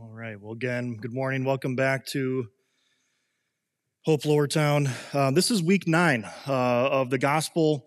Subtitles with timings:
[0.00, 0.40] All right.
[0.40, 1.44] Well, again, good morning.
[1.44, 2.46] Welcome back to
[4.04, 4.88] Hope Lowertown.
[5.12, 6.52] Uh, this is week nine uh,
[6.88, 7.84] of the Gospel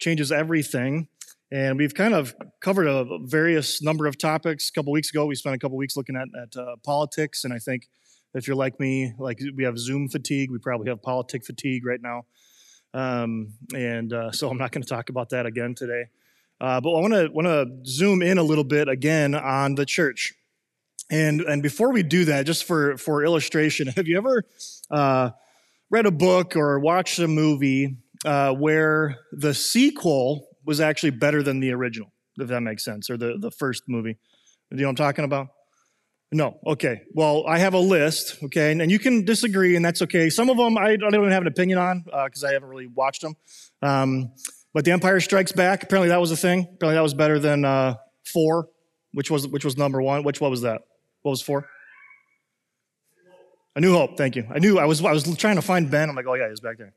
[0.00, 1.06] Changes Everything.
[1.52, 4.70] And we've kind of covered a various number of topics.
[4.70, 7.44] A couple weeks ago, we spent a couple weeks looking at, at uh, politics.
[7.44, 7.86] And I think
[8.34, 12.00] if you're like me, like we have Zoom fatigue, we probably have politic fatigue right
[12.02, 12.24] now.
[12.92, 16.06] Um, and uh, so I'm not going to talk about that again today.
[16.60, 19.86] Uh, but I want to want to zoom in a little bit again on the
[19.86, 20.34] church.
[21.12, 24.44] And, and before we do that, just for, for illustration, have you ever
[24.90, 25.30] uh,
[25.90, 31.60] read a book or watched a movie uh, where the sequel was actually better than
[31.60, 34.14] the original, if that makes sense, or the, the first movie?
[34.70, 35.48] Do you know what I'm talking about?
[36.32, 36.58] No.
[36.66, 37.02] Okay.
[37.12, 40.30] Well, I have a list, okay, and, and you can disagree, and that's okay.
[40.30, 42.86] Some of them I, don't even have an opinion on because uh, I haven't really
[42.86, 43.36] watched them.
[43.82, 44.32] Um,
[44.72, 46.60] but The Empire Strikes Back, apparently that was a thing.
[46.60, 48.70] Apparently that was better than uh, four,
[49.12, 50.22] which was which was number one.
[50.22, 50.80] Which what was that?
[51.22, 51.66] What was four?
[53.74, 54.16] A New Hope.
[54.18, 54.46] Thank you.
[54.52, 55.02] I knew I was.
[55.02, 56.10] I was trying to find Ben.
[56.10, 56.92] I'm like, oh yeah, he's back there.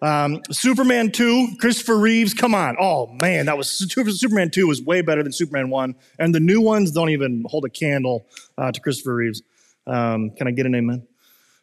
[0.00, 2.34] Um, Superman two, Christopher Reeves.
[2.34, 2.76] Come on.
[2.80, 6.60] Oh man, that was Superman two was way better than Superman one, and the new
[6.60, 9.42] ones don't even hold a candle uh, to Christopher Reeves.
[9.86, 11.06] Um, can I get an amen?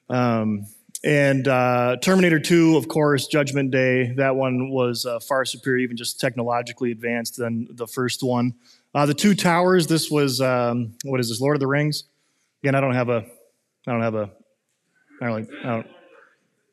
[0.09, 0.67] Um,
[1.03, 5.97] and uh, Terminator 2, of course, Judgment Day, that one was uh, far superior, even
[5.97, 8.55] just technologically advanced than the first one.
[8.95, 12.05] Uh, the Two Towers, this was, um, what is this, Lord of the Rings?
[12.63, 13.25] Again, I don't have a,
[13.85, 14.31] I don't have a,
[15.21, 15.87] I don't, I don't,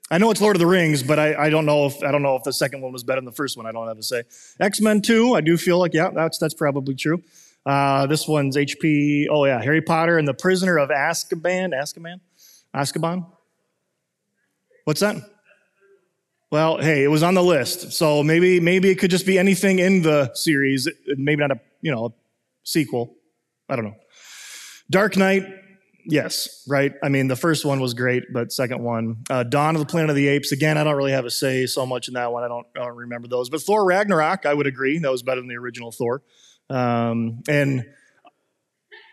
[0.08, 2.22] I know it's Lord of the Rings, but I, I don't know if I don't
[2.22, 3.66] know if the second one was better than the first one.
[3.66, 4.22] I don't have to say.
[4.60, 7.22] X Men Two, I do feel like yeah, that's that's probably true.
[7.64, 9.26] Uh, this one's HP.
[9.30, 11.72] Oh yeah, Harry Potter and the Prisoner of Azkaban.
[11.72, 12.20] Azkaban,
[12.74, 13.26] Azkaban.
[14.84, 15.16] What's that?
[16.50, 19.78] Well, hey, it was on the list, so maybe maybe it could just be anything
[19.78, 20.88] in the series.
[21.16, 22.14] Maybe not a you know
[22.64, 23.14] sequel.
[23.68, 23.96] I don't know.
[24.90, 25.46] Dark Knight,
[26.04, 26.92] yes, right.
[27.02, 30.10] I mean, the first one was great, but second one, uh, Dawn of the Planet
[30.10, 30.52] of the Apes.
[30.52, 32.42] Again, I don't really have a say so much in that one.
[32.42, 33.48] I don't, I don't remember those.
[33.50, 36.22] But Thor Ragnarok, I would agree that was better than the original Thor.
[36.68, 37.86] Um, and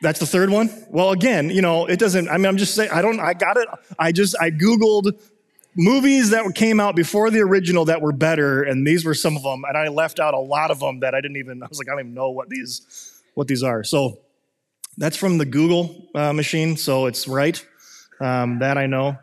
[0.02, 0.70] that's the third one.
[0.90, 2.30] Well, again, you know, it doesn't.
[2.30, 2.92] I mean, I'm just saying.
[2.92, 3.20] I don't.
[3.20, 3.68] I got it.
[3.98, 5.20] I just I googled
[5.80, 9.44] movies that came out before the original that were better, and these were some of
[9.44, 9.64] them.
[9.68, 11.64] And I left out a lot of them that I didn't even.
[11.64, 13.84] I was like, I don't even know what these what these are.
[13.84, 14.20] So
[14.98, 17.66] that's from the Google uh, machine, so it's right.
[18.20, 19.18] Um, that I know.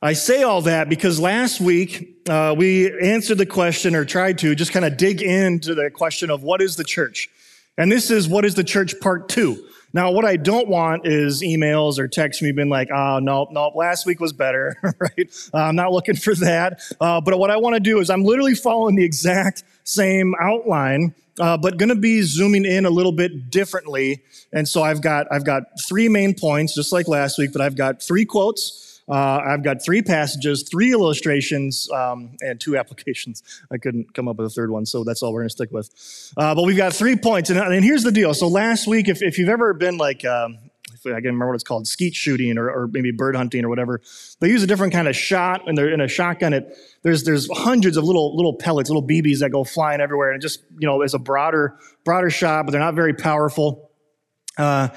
[0.00, 4.54] I say all that because last week uh, we answered the question or tried to
[4.54, 7.28] just kind of dig into the question of what is the church.
[7.76, 9.66] And this is what is the church part two.
[9.94, 13.50] Now, what I don't want is emails or texts from you being like, oh, nope,
[13.52, 15.50] nope, last week was better, right?
[15.54, 16.80] Uh, I'm not looking for that.
[17.00, 21.14] Uh, but what I want to do is I'm literally following the exact same outline,
[21.38, 24.24] uh, but going to be zooming in a little bit differently.
[24.52, 27.76] And so I've got, I've got three main points, just like last week, but I've
[27.76, 28.93] got three quotes.
[29.08, 33.42] Uh, I've got three passages, three illustrations, um, and two applications.
[33.70, 35.70] I couldn't come up with a third one, so that's all we're going to stick
[35.72, 36.32] with.
[36.36, 38.32] Uh, but we've got three points, and, and, here's the deal.
[38.34, 40.58] So last week, if, if you've ever been like, um,
[41.06, 44.00] I can't remember what it's called, skeet shooting or, or, maybe bird hunting or whatever.
[44.40, 46.54] They use a different kind of shot, and they're in a shotgun.
[46.54, 50.40] It there's there's hundreds of little little pellets, little BBs that go flying everywhere, and
[50.40, 53.90] just you know it's a broader broader shot, but they're not very powerful.
[54.56, 54.88] Uh,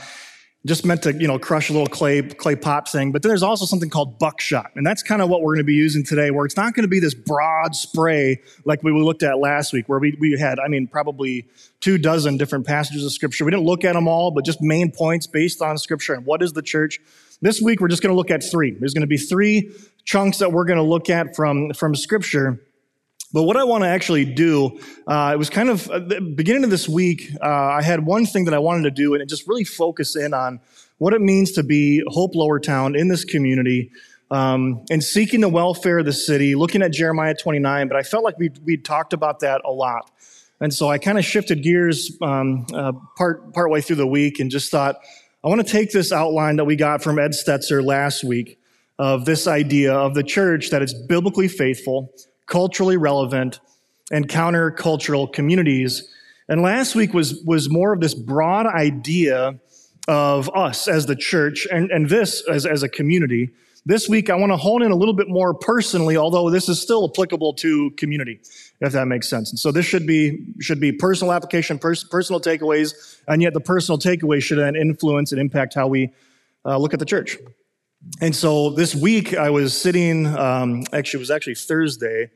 [0.66, 3.12] just meant to, you know, crush a little clay, clay pot thing.
[3.12, 4.72] But then there's also something called buckshot.
[4.76, 6.84] And that's kind of what we're going to be using today, where it's not going
[6.84, 10.60] to be this broad spray like we looked at last week, where we, we had,
[10.60, 11.48] I mean, probably
[11.80, 13.46] two dozen different passages of scripture.
[13.46, 16.42] We didn't look at them all, but just main points based on scripture and what
[16.42, 17.00] is the church.
[17.40, 18.72] This week, we're just going to look at three.
[18.72, 19.72] There's going to be three
[20.06, 22.60] chunks that we're going to look at from, from scripture.
[23.34, 26.64] But what I want to actually do, uh, it was kind of uh, the beginning
[26.64, 27.30] of this week.
[27.42, 30.16] Uh, I had one thing that I wanted to do, and it just really focus
[30.16, 30.62] in on
[30.98, 33.92] what it means to be Hope Lower Town in this community,
[34.32, 36.56] um, and seeking the welfare of the city.
[36.56, 40.10] Looking at Jeremiah 29, but I felt like we we talked about that a lot,
[40.62, 44.40] and so I kind of shifted gears um, uh, part part way through the week,
[44.40, 44.96] and just thought
[45.44, 48.58] I want to take this outline that we got from Ed Stetzer last week
[48.98, 52.14] of this idea of the church that it's biblically faithful
[52.48, 53.60] culturally relevant,
[54.12, 56.10] and countercultural communities.
[56.50, 59.60] And last week was, was more of this broad idea
[60.08, 63.50] of us as the church and, and this as, as a community.
[63.86, 66.82] This week, I want to hone in a little bit more personally, although this is
[66.82, 68.40] still applicable to community,
[68.82, 69.50] if that makes sense.
[69.50, 73.62] And so this should be, should be personal application, pers- personal takeaways, and yet the
[73.62, 76.14] personal takeaways should then influence and impact how we
[76.66, 77.38] uh, look at the church.
[78.22, 82.32] And so this week I was sitting, um, actually, it was actually Thursday,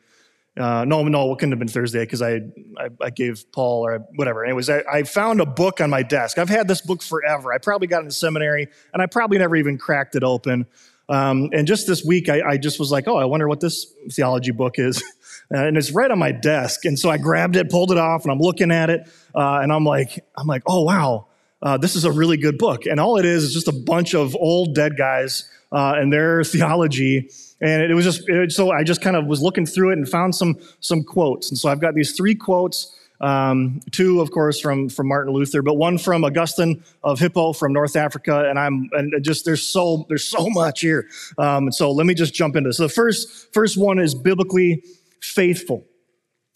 [0.57, 2.41] Uh, no, no, it couldn't have been Thursday because I,
[2.77, 4.43] I, I gave Paul or whatever.
[4.43, 6.37] Anyways, I, I found a book on my desk.
[6.37, 7.53] I've had this book forever.
[7.53, 10.67] I probably got it in seminary, and I probably never even cracked it open.
[11.07, 13.93] Um, and just this week, I, I, just was like, oh, I wonder what this
[14.11, 15.01] theology book is.
[15.49, 16.85] and it's right on my desk.
[16.85, 19.71] And so I grabbed it, pulled it off, and I'm looking at it, uh, and
[19.71, 21.27] I'm like, I'm like, oh wow,
[21.61, 22.85] uh, this is a really good book.
[22.85, 26.43] And all it is is just a bunch of old dead guys uh, and their
[26.53, 27.29] theology.
[27.61, 30.07] And it was just it, so I just kind of was looking through it and
[30.07, 31.49] found some some quotes.
[31.49, 32.97] And so I've got these three quotes.
[33.21, 37.71] Um, two, of course, from from Martin Luther, but one from Augustine of Hippo from
[37.71, 41.07] North Africa, and I'm and just there's so there's so much here.
[41.37, 42.77] Um, and so let me just jump into this.
[42.77, 44.83] So the first first one is biblically
[45.21, 45.85] faithful.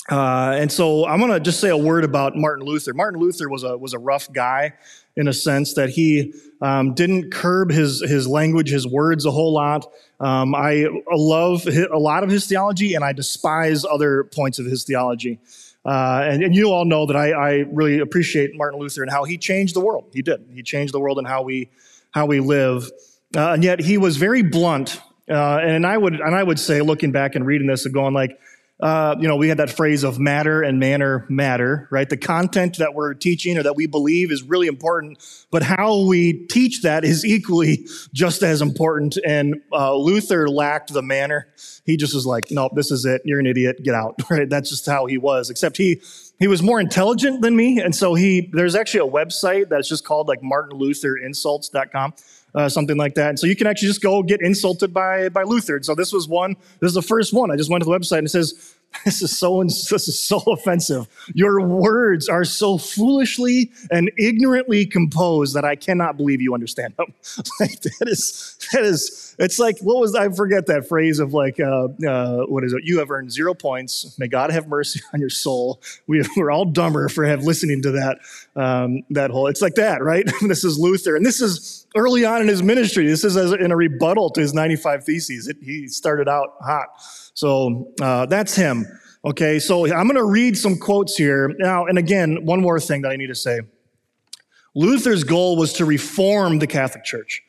[0.10, 2.94] Uh, and so I'm going to just say a word about Martin Luther.
[2.94, 4.74] Martin Luther was a was a rough guy
[5.16, 9.54] in a sense that he um, didn't curb his his language, his words a whole
[9.54, 9.86] lot.
[10.20, 14.84] Um, I love a lot of his theology, and I despise other points of his
[14.84, 15.40] theology.
[15.86, 19.24] Uh, and, and, you all know that I, I, really appreciate Martin Luther and how
[19.24, 20.06] he changed the world.
[20.12, 20.44] He did.
[20.52, 21.70] He changed the world and how we
[22.10, 22.90] how we live.
[23.36, 25.00] Uh, and yet he was very blunt.
[25.30, 28.16] Uh, and I would and I would say, looking back and reading this and going
[28.16, 28.40] like
[28.82, 32.10] uh, you know, we had that phrase of matter and manner matter, right?
[32.10, 35.18] The content that we're teaching or that we believe is really important,
[35.50, 39.18] but how we teach that is equally just as important.
[39.26, 41.48] And uh, Luther lacked the manner.
[41.86, 43.22] He just was like, nope, this is it.
[43.24, 43.82] You're an idiot.
[43.82, 44.50] Get out, right?
[44.50, 46.02] That's just how he was, except he,
[46.38, 47.80] he was more intelligent than me.
[47.80, 52.14] And so he, there's actually a website that's just called like martinlutherinsults.com
[52.56, 53.30] uh, something like that.
[53.30, 55.82] And so you can actually just go get insulted by by Luther.
[55.84, 56.56] So this was one.
[56.80, 57.52] This is the first one.
[57.52, 58.76] I just went to the website and it says,
[59.06, 61.08] "This is so this is so offensive.
[61.34, 67.14] Your words are so foolishly and ignorantly composed that I cannot believe you understand them."
[67.60, 69.36] like that is that is.
[69.38, 72.84] It's like what was I forget that phrase of like uh, uh, what is it?
[72.86, 74.18] You have earned zero points.
[74.18, 75.82] May God have mercy on your soul.
[76.08, 78.20] We, we're all dumber for have listening to that
[78.56, 79.48] um, that whole.
[79.48, 80.26] It's like that, right?
[80.48, 83.08] this is Luther, and this is early on in his ministry.
[83.08, 85.48] This is in a rebuttal to his 95 Theses.
[85.48, 86.88] It, he started out hot.
[87.34, 88.86] So uh, that's him.
[89.24, 91.52] Okay, so I'm going to read some quotes here.
[91.58, 93.62] Now, and again, one more thing that I need to say.
[94.76, 97.42] Luther's goal was to reform the Catholic Church.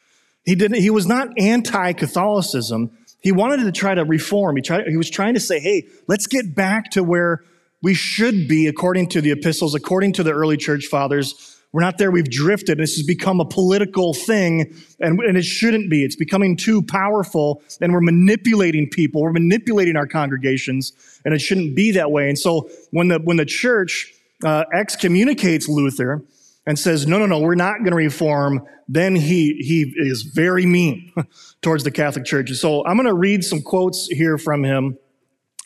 [0.44, 2.96] He didn't, he was not anti-Catholicism.
[3.20, 4.56] He wanted to try to reform.
[4.56, 7.42] He, tried, he was trying to say, hey, let's get back to where
[7.82, 11.98] we should be according to the epistles, according to the early church fathers, we're not
[11.98, 12.10] there.
[12.10, 12.78] We've drifted.
[12.78, 16.04] This has become a political thing, and, and it shouldn't be.
[16.04, 19.20] It's becoming too powerful, and we're manipulating people.
[19.20, 20.94] We're manipulating our congregations,
[21.26, 22.30] and it shouldn't be that way.
[22.30, 24.10] And so when the, when the church
[24.42, 26.24] uh, excommunicates Luther
[26.64, 30.64] and says, no, no, no, we're not going to reform, then he, he is very
[30.64, 31.12] mean
[31.60, 32.50] towards the Catholic Church.
[32.52, 34.96] So I'm going to read some quotes here from him.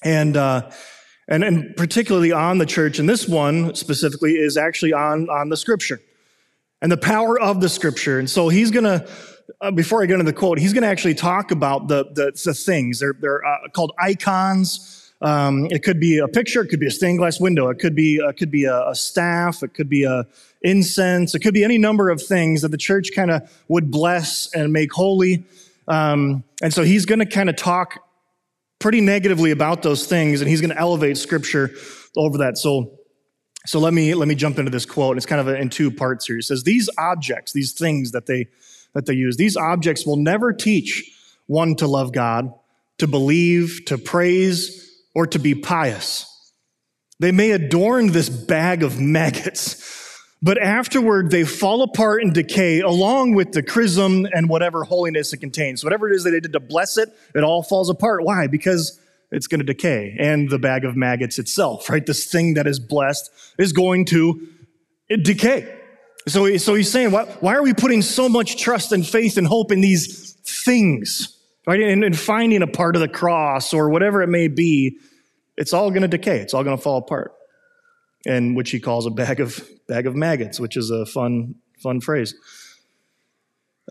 [0.02, 0.72] And, uh,
[1.30, 2.98] and, and particularly on the church.
[2.98, 6.00] And this one specifically is actually on, on the scripture
[6.82, 8.18] and the power of the scripture.
[8.18, 9.08] And so he's going to,
[9.60, 12.32] uh, before I get into the quote, he's going to actually talk about the, the,
[12.44, 12.98] the things.
[12.98, 15.12] They're, they're uh, called icons.
[15.22, 16.62] Um, it could be a picture.
[16.62, 17.68] It could be a stained glass window.
[17.68, 19.62] It could be, uh, could be a, a staff.
[19.62, 20.26] It could be a
[20.62, 21.34] incense.
[21.34, 24.72] It could be any number of things that the church kind of would bless and
[24.72, 25.44] make holy.
[25.86, 27.98] Um, and so he's going to kind of talk
[28.80, 31.70] pretty negatively about those things, and he's going to elevate scripture
[32.16, 32.58] over that.
[32.58, 32.98] So,
[33.66, 35.16] so let me let me jump into this quote.
[35.16, 36.36] It's kind of in two parts here.
[36.36, 38.48] He says, "These objects, these things that they
[38.94, 41.16] that they use, these objects will never teach
[41.46, 42.52] one to love God,
[42.98, 46.26] to believe, to praise, or to be pious.
[47.20, 49.86] They may adorn this bag of maggots."
[50.42, 55.38] But afterward, they fall apart and decay along with the chrism and whatever holiness it
[55.38, 55.84] contains.
[55.84, 58.24] Whatever it is that they did to bless it, it all falls apart.
[58.24, 58.46] Why?
[58.46, 58.98] Because
[59.30, 60.16] it's going to decay.
[60.18, 62.04] And the bag of maggots itself, right?
[62.04, 64.48] This thing that is blessed is going to
[65.22, 65.76] decay.
[66.26, 69.46] So, so he's saying, why, why are we putting so much trust and faith and
[69.46, 70.32] hope in these
[70.64, 71.80] things, right?
[71.80, 74.98] And, and finding a part of the cross or whatever it may be,
[75.58, 76.38] it's all going to decay.
[76.38, 77.34] It's all going to fall apart
[78.26, 82.00] and which he calls a bag of bag of maggots, which is a fun fun
[82.00, 82.34] phrase.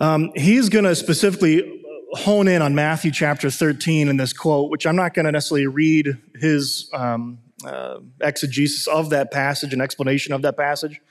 [0.02, 1.84] Um, he's going to specifically
[2.14, 5.68] hone in on Matthew chapter 13 in this quote, which I'm not going to necessarily
[5.68, 11.02] read his um, uh, exegesis of that passage and explanation of that passage,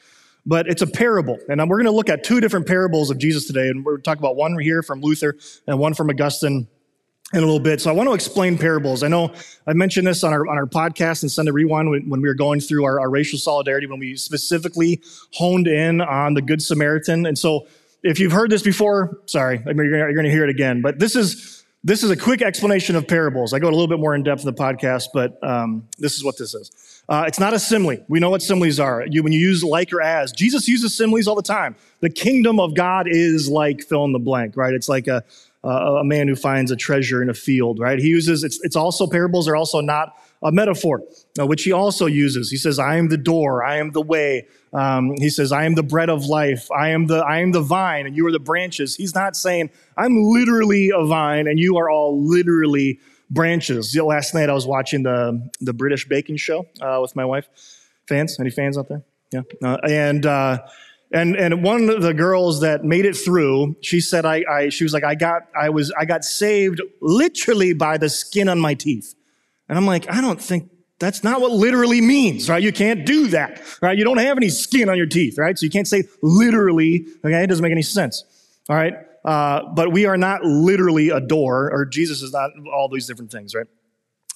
[0.47, 1.39] but it's a parable.
[1.49, 3.69] And we're going to look at two different parables of Jesus today.
[3.69, 6.67] And we're going to talk about one here from Luther and one from Augustine
[7.35, 7.81] in a little bit.
[7.81, 9.03] So I want to explain parables.
[9.03, 9.33] I know
[9.67, 12.35] I mentioned this on our on our podcast and Sunday Rewind when, when we were
[12.35, 15.03] going through our, our, racial solidarity when we specifically
[15.35, 17.27] honed in on the Good Samaritan.
[17.27, 17.67] And so
[18.03, 20.81] if you've heard this before, sorry, I mean, you're, you're going to hear it again.
[20.81, 23.53] But this is this is a quick explanation of parables.
[23.53, 26.25] I go a little bit more in depth in the podcast, but um, this is
[26.25, 27.03] what this is.
[27.09, 28.05] Uh, it's not a simile.
[28.09, 29.07] We know what similes are.
[29.09, 31.77] You, when you use like or as, Jesus uses similes all the time.
[32.01, 34.75] The kingdom of God is like fill in the blank, right?
[34.75, 35.23] It's like a,
[35.65, 37.99] a, a man who finds a treasure in a field, right?
[37.99, 41.03] He uses, it's, it's also, parables are also not a metaphor,
[41.41, 42.51] uh, which he also uses.
[42.51, 44.47] He says, I am the door, I am the way.
[44.73, 47.61] Um, he says, I am the bread of life, I am the, I am the
[47.61, 48.95] vine, and you are the branches.
[48.95, 53.01] He's not saying, I'm literally a vine, and you are all literally
[53.31, 53.97] branches.
[53.97, 57.49] Last night I was watching the, the British baking show uh, with my wife.
[58.07, 58.39] Fans?
[58.39, 59.03] Any fans out there?
[59.33, 59.43] Yeah.
[59.63, 60.59] Uh, and, uh,
[61.13, 64.85] and and one of the girls that made it through, she said, I, I she
[64.85, 68.75] was like, I got I was I got saved literally by the skin on my
[68.75, 69.15] teeth.
[69.69, 72.63] And I'm like, I don't think that's not what literally means, right?
[72.63, 73.97] You can't do that, right?
[73.97, 75.59] You don't have any skin on your teeth, right?
[75.59, 77.45] So you can't say literally, okay?
[77.45, 78.25] It doesn't make any sense,
[78.69, 78.95] all right?
[79.25, 83.31] Uh, but we are not literally a door, or Jesus is not all these different
[83.31, 83.67] things, right?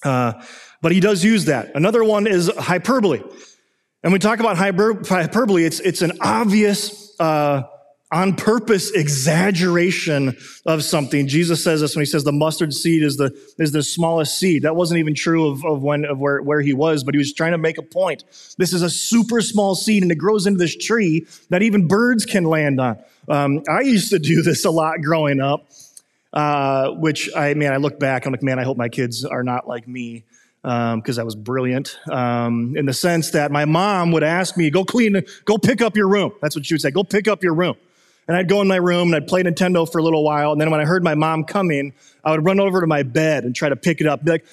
[0.04, 0.44] Uh,
[0.80, 1.74] but he does use that.
[1.74, 3.22] Another one is hyperbole.
[4.02, 7.62] And we talk about hyper- hyperbole, it's, it's an obvious uh,
[8.10, 11.28] on purpose exaggeration of something.
[11.28, 14.62] Jesus says this when he says the mustard seed is the, is the smallest seed.
[14.62, 17.32] That wasn't even true of, of when, of where, where he was, but he was
[17.32, 18.24] trying to make a point.
[18.58, 22.26] This is a super small seed and it grows into this tree that even birds
[22.26, 22.98] can land on.
[23.28, 25.68] Um, I used to do this a lot growing up,
[26.32, 29.44] uh, which I, man, I look back, I'm like, man, I hope my kids are
[29.44, 30.24] not like me
[30.62, 34.70] because um, I was brilliant um, in the sense that my mom would ask me,
[34.70, 36.32] go clean, go pick up your room.
[36.40, 37.76] That's what she would say, go pick up your room.
[38.28, 40.52] And I'd go in my room and I'd play Nintendo for a little while.
[40.52, 41.92] And then when I heard my mom coming,
[42.24, 44.24] I would run over to my bed and try to pick it up.
[44.24, 44.46] Be like,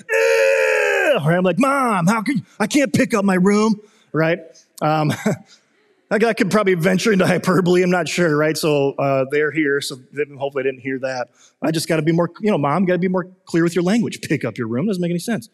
[1.23, 2.43] or I'm like, Mom, how can you?
[2.59, 3.79] I can't pick up my room,
[4.11, 4.39] right?
[4.81, 5.13] Um,
[6.11, 7.83] I could probably venture into hyperbole.
[7.83, 8.57] I'm not sure, right?
[8.57, 9.97] So uh, they're here, so
[10.39, 11.29] hopefully I didn't hear that.
[11.61, 13.75] I just got to be more, you know, mom, got to be more clear with
[13.75, 14.19] your language.
[14.21, 15.49] Pick up your room doesn't make any sense.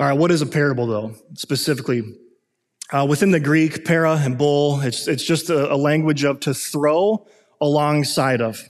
[0.00, 1.14] All right, what is a parable though?
[1.34, 2.02] Specifically,
[2.92, 6.54] uh, within the Greek, para and bull, it's, it's just a, a language of to
[6.54, 7.26] throw
[7.60, 8.62] alongside of.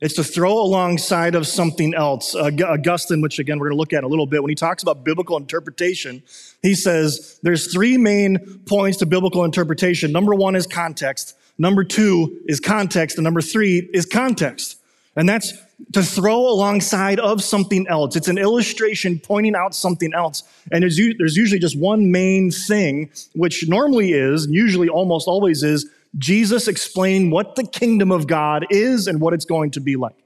[0.00, 2.34] It's to throw alongside of something else.
[2.34, 5.04] Augustine, which again we're going to look at a little bit, when he talks about
[5.04, 6.24] biblical interpretation,
[6.62, 10.10] he says there's three main points to biblical interpretation.
[10.10, 11.36] Number one is context.
[11.58, 13.16] Number two is context.
[13.18, 14.78] And number three is context.
[15.14, 15.52] And that's
[15.92, 18.16] to throw alongside of something else.
[18.16, 20.42] It's an illustration pointing out something else.
[20.70, 25.88] And there's, there's usually just one main thing, which normally is, usually almost always is,
[26.18, 30.16] Jesus explaining what the kingdom of God is and what it's going to be like.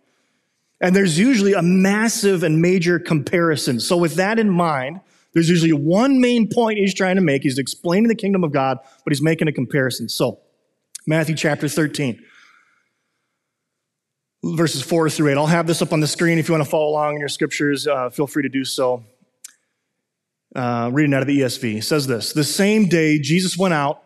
[0.80, 3.80] And there's usually a massive and major comparison.
[3.80, 5.00] So with that in mind,
[5.32, 7.42] there's usually one main point he's trying to make.
[7.42, 10.08] He's explaining the kingdom of God, but he's making a comparison.
[10.08, 10.40] So,
[11.06, 12.22] Matthew chapter 13
[14.54, 15.36] verses 4 through 8.
[15.36, 17.28] I'll have this up on the screen if you want to follow along in your
[17.28, 17.86] scriptures.
[17.86, 19.04] Uh, feel free to do so.
[20.54, 24.02] Uh, reading out of the ESV it says this The same day Jesus went out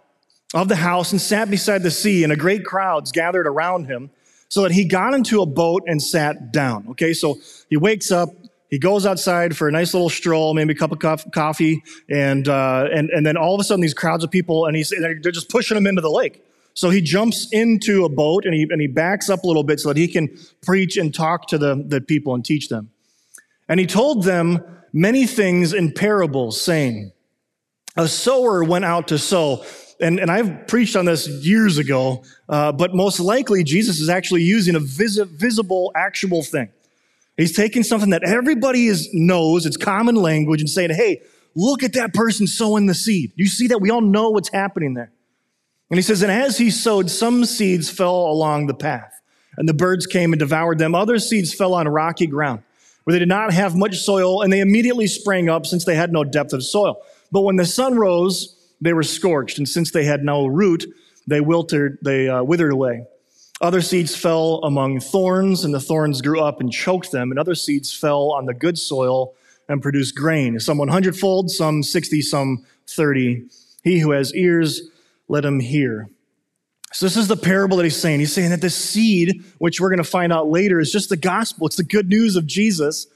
[0.53, 4.11] of the house and sat beside the sea, and a great crowds gathered around him,
[4.49, 6.87] so that he got into a boat and sat down.
[6.91, 8.31] Okay, so he wakes up,
[8.69, 10.99] he goes outside for a nice little stroll, maybe a cup of
[11.33, 14.77] coffee, and uh, and and then all of a sudden these crowds of people, and
[14.77, 16.43] he's they're just pushing him into the lake.
[16.81, 19.81] So he jumps into a boat and he, and he backs up a little bit
[19.81, 22.89] so that he can preach and talk to the, the people and teach them.
[23.69, 27.13] And he told them many things in parables, saying,
[27.99, 29.63] A sower went out to sow.
[30.01, 34.45] And, and I've preached on this years ago, uh, but most likely Jesus is actually
[34.45, 36.71] using a vis- visible, actual thing.
[37.37, 41.21] He's taking something that everybody is, knows, it's common language, and saying, hey,
[41.55, 43.33] look at that person sowing the seed.
[43.37, 43.83] You see that?
[43.83, 45.13] We all know what's happening there.
[45.91, 49.21] And he says, And as he sowed, some seeds fell along the path,
[49.57, 50.95] and the birds came and devoured them.
[50.95, 52.63] Other seeds fell on rocky ground,
[53.05, 56.13] where they did not have much soil, and they immediately sprang up since they had
[56.13, 57.03] no depth of soil.
[57.33, 60.87] But when the sun rose, they were scorched, and since they had no root,
[61.27, 63.07] they wilted, they uh, withered away.
[63.61, 67.31] Other seeds fell among thorns, and the thorns grew up and choked them.
[67.31, 69.35] And other seeds fell on the good soil
[69.69, 73.45] and produced grain, some 100 fold, some 60, some 30.
[73.85, 74.83] He who has ears,
[75.31, 76.09] let him hear.
[76.93, 78.19] So this is the parable that he's saying.
[78.19, 81.17] He's saying that this seed, which we're going to find out later, is just the
[81.17, 81.69] gospel.
[81.69, 83.07] It's the good news of Jesus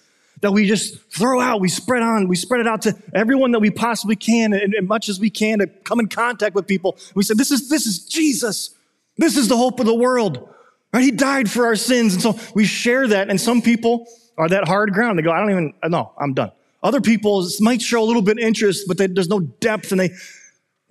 [0.41, 1.61] that we just throw out.
[1.61, 2.29] We spread on.
[2.29, 5.29] We spread it out to everyone that we possibly can, and, as much as we
[5.29, 6.97] can to come in contact with people.
[7.17, 8.71] We said, "This is this is Jesus.
[9.19, 10.49] This is the hope of the world."
[10.93, 11.03] Right?
[11.03, 13.29] He died for our sins, and so we share that.
[13.29, 14.07] And some people
[14.39, 15.19] are that hard ground.
[15.19, 15.75] They go, "I don't even.
[15.89, 16.53] No, I'm done."
[16.85, 19.99] Other people might show a little bit of interest, but they, there's no depth, and
[19.99, 20.11] they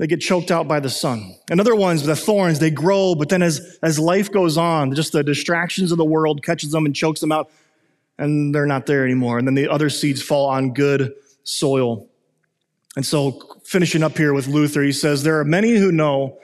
[0.04, 1.34] they get choked out by the sun.
[1.50, 5.14] And other ones, the thorns, they grow, but then as, as life goes on, just
[5.14, 7.50] the distractions of the world catches them and chokes them out.
[8.18, 9.38] and they're not there anymore.
[9.38, 11.14] And then the other seeds fall on good
[11.46, 12.10] soil.
[12.98, 16.38] And so, finishing up here with Luther, he says, There are many who know,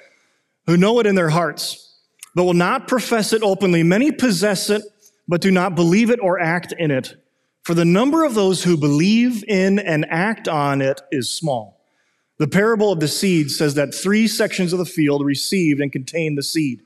[0.66, 2.00] who know it in their hearts,
[2.36, 3.84] but will not profess it openly.
[3.84, 4.84] Many possess it,
[5.28, 7.14] but do not believe it or act in it.
[7.64, 11.79] For the number of those who believe in and act on it is small.
[12.40, 16.38] The parable of the seed says that three sections of the field received and contained
[16.38, 16.82] the seed,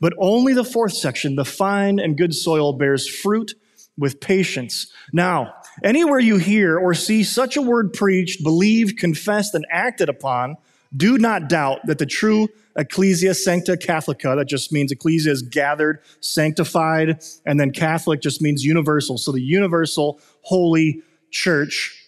[0.00, 3.54] but only the fourth section, the fine and good soil, bears fruit
[3.96, 4.92] with patience.
[5.12, 10.56] Now, anywhere you hear or see such a word preached, believed, confessed, and acted upon,
[10.96, 16.00] do not doubt that the true Ecclesia Sancta Catholica, that just means Ecclesia is gathered,
[16.20, 19.18] sanctified, and then Catholic just means universal.
[19.18, 22.07] So the universal holy church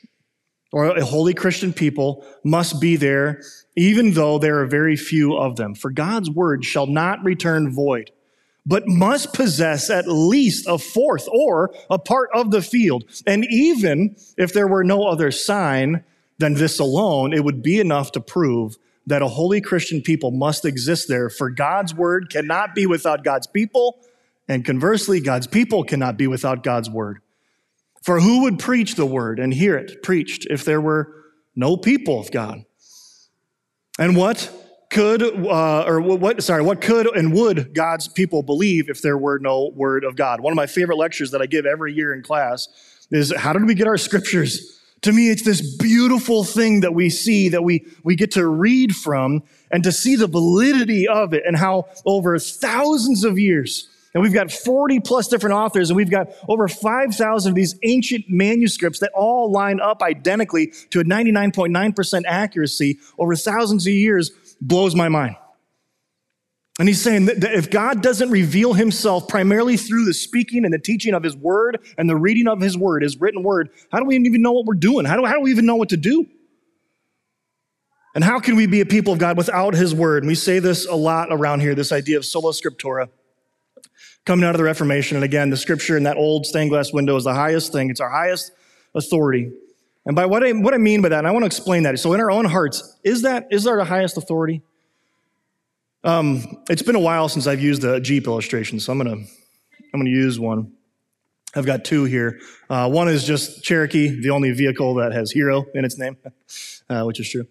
[0.73, 3.43] or a holy Christian people must be there,
[3.77, 5.75] even though there are very few of them.
[5.75, 8.11] For God's word shall not return void
[8.67, 13.05] but must possess at least a fourth or a part of the field.
[13.27, 16.05] And even if there were no other sign
[16.39, 20.65] than this alone, it would be enough to prove that a holy Christian people must
[20.65, 21.31] exist there.
[21.31, 23.99] For God's word cannot be without God's people,
[24.47, 27.21] and conversely, God's people cannot be without God's word.
[28.03, 31.15] For who would preach the word and hear it preached if there were
[31.55, 32.65] no people of God?
[33.99, 34.51] And what
[34.91, 39.39] could, uh, or what, sorry, what could and would God's people believe if there were
[39.39, 40.41] no word of God?
[40.41, 42.69] One of my favorite lectures that I give every year in class
[43.11, 44.81] is how did we get our scriptures?
[45.03, 48.97] To me, it's this beautiful thing that we see that we, we get to read
[48.97, 54.23] from and to see the validity of it and how over thousands of years, and
[54.23, 58.99] we've got 40 plus different authors, and we've got over 5,000 of these ancient manuscripts
[59.01, 65.09] that all line up identically to a 99.9% accuracy over thousands of years blows my
[65.09, 65.37] mind.
[66.81, 70.79] And he's saying that if God doesn't reveal himself primarily through the speaking and the
[70.79, 74.07] teaching of his word and the reading of his word, his written word, how do
[74.07, 75.05] we even know what we're doing?
[75.05, 76.27] How do, how do we even know what to do?
[78.15, 80.23] And how can we be a people of God without his word?
[80.23, 83.09] And we say this a lot around here this idea of sola scriptura
[84.25, 85.17] coming out of the Reformation.
[85.17, 88.01] And again, the scripture in that old stained glass window is the highest thing, it's
[88.01, 88.53] our highest
[88.95, 89.53] authority.
[90.07, 91.99] And by what I, what I mean by that, and I want to explain that.
[91.99, 94.63] So in our own hearts, is that is there the highest authority?
[96.03, 100.01] Um, it's been a while since I've used a Jeep illustration, so I'm gonna I'm
[100.01, 100.73] gonna use one.
[101.55, 102.41] I've got two here.
[102.71, 106.17] Uh, one is just Cherokee, the only vehicle that has hero in its name,
[106.89, 107.47] uh, which is true.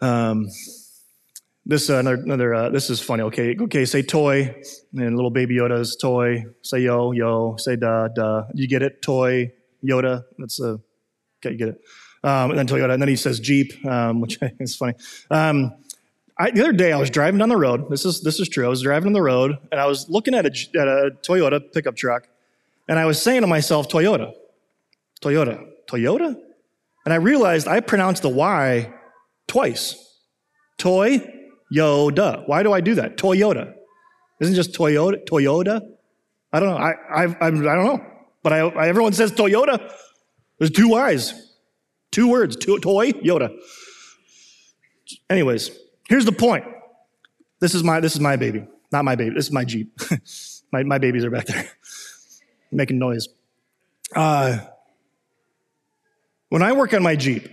[0.00, 0.48] Um,
[1.64, 3.22] this uh, another, another uh, this is funny.
[3.22, 3.84] Okay, okay.
[3.84, 4.54] Say toy,
[4.96, 6.44] and little baby Yoda's toy.
[6.62, 7.56] Say yo, yo.
[7.56, 8.44] Say da, da.
[8.54, 9.02] You get it?
[9.02, 9.52] Toy,
[9.84, 10.24] Yoda.
[10.38, 10.80] That's a
[11.44, 11.80] Okay, You get it.
[12.24, 14.94] Um, and then Toyota, and then he says Jeep, um, which is funny.
[15.30, 15.72] Um,
[16.38, 17.90] I, the other day, I was driving down the road.
[17.90, 18.64] This is this is true.
[18.64, 21.60] I was driving on the road, and I was looking at a, at a Toyota
[21.72, 22.28] pickup truck,
[22.88, 24.32] and I was saying to myself, Toyota,
[25.20, 26.36] Toyota, Toyota,
[27.04, 28.92] and I realized I pronounced the Y
[29.48, 29.98] twice.
[30.78, 31.41] Toy,
[31.72, 32.46] Yoda.
[32.46, 33.16] Why do I do that?
[33.16, 33.74] Toyota.
[34.40, 35.24] Isn't just Toyota?
[35.24, 35.80] Toyota?
[36.52, 36.76] I don't know.
[36.76, 38.06] I I, I, I don't know.
[38.42, 39.92] But I, I, everyone says Toyota.
[40.58, 41.32] There's two Y's,
[42.10, 43.56] two words, two, toy, Yoda.
[45.28, 45.70] Anyways,
[46.08, 46.64] here's the point.
[47.60, 49.34] This is my, this is my baby, not my baby.
[49.34, 49.96] This is my Jeep.
[50.72, 51.68] my, my babies are back there
[52.72, 53.28] making noise.
[54.14, 54.58] Uh,
[56.48, 57.48] when I work on my Jeep,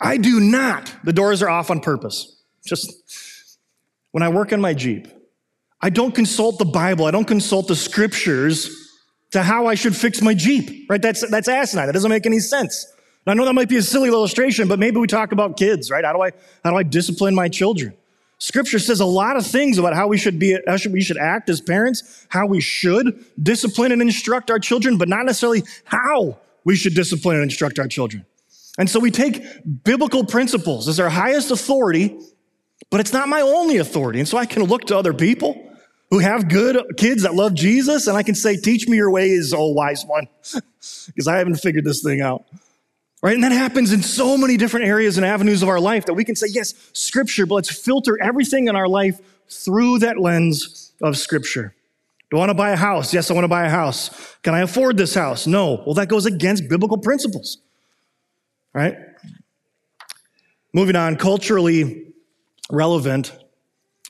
[0.00, 2.36] I do not, the doors are off on purpose.
[2.66, 2.92] Just
[4.12, 5.08] when I work on my Jeep,
[5.80, 8.70] I don't consult the Bible, I don't consult the scriptures
[9.32, 11.02] to how I should fix my Jeep, right?
[11.02, 11.86] That's, that's asinine.
[11.86, 12.86] That doesn't make any sense.
[13.26, 16.04] I know that might be a silly illustration, but maybe we talk about kids, right?
[16.04, 16.32] How do I,
[16.64, 17.94] how do I discipline my children?
[18.38, 21.16] Scripture says a lot of things about how we should be, how should, we should
[21.16, 26.36] act as parents, how we should discipline and instruct our children, but not necessarily how
[26.64, 28.26] we should discipline and instruct our children.
[28.78, 29.44] And so we take
[29.84, 32.18] biblical principles as our highest authority,
[32.90, 34.18] but it's not my only authority.
[34.18, 35.70] And so I can look to other people
[36.12, 39.54] who have good kids that love Jesus, and I can say, Teach me your ways,
[39.54, 40.28] oh wise one,
[41.06, 42.44] because I haven't figured this thing out.
[43.22, 43.34] Right?
[43.34, 46.24] And that happens in so many different areas and avenues of our life that we
[46.24, 51.16] can say, Yes, Scripture, but let's filter everything in our life through that lens of
[51.16, 51.74] Scripture.
[52.30, 53.14] Do I want to buy a house?
[53.14, 54.36] Yes, I want to buy a house.
[54.42, 55.46] Can I afford this house?
[55.46, 55.82] No.
[55.86, 57.56] Well, that goes against biblical principles.
[58.74, 58.96] Right?
[60.74, 62.11] Moving on, culturally
[62.72, 63.32] relevant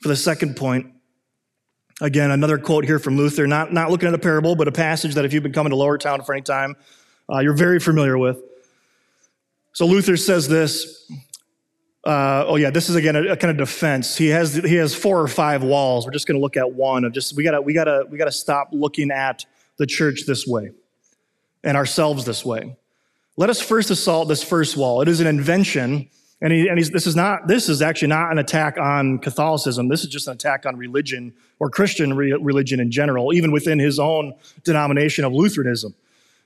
[0.01, 0.93] for the second point
[2.03, 5.15] Again, another quote here from Luther, not, not looking at a parable, but a passage
[5.15, 6.75] that if you've been coming to Lower Town for any time,
[7.33, 8.43] uh, you're very familiar with.
[9.73, 11.09] So Luther says this.
[12.05, 14.17] Uh, oh yeah, this is again a, a, kind of defense.
[14.17, 16.05] He has he has four or five walls.
[16.05, 18.33] We're just going to look at one of just we gotta we gotta we gotta
[18.33, 19.47] stop looking at
[19.77, 20.73] the church this way.
[21.63, 22.77] and ourselves this way.
[23.37, 25.01] Let us first assault this first wall.
[25.01, 26.11] It is an invention,
[26.43, 27.47] and, he, and this is not.
[27.47, 29.89] This is actually not an attack on Catholicism.
[29.89, 33.79] This is just an attack on religion or Christian re- religion in general, even within
[33.79, 35.95] his own denomination of Lutheranism,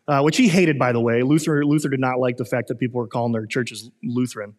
[0.07, 1.23] uh, which he hated, by the way.
[1.23, 4.55] Luther Luther did not like the fact that people were calling their churches Lutheran.